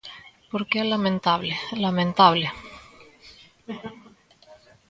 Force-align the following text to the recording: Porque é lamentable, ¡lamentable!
Porque 0.51 0.77
é 0.83 0.89
lamentable, 0.93 1.53
¡lamentable! 1.85 2.47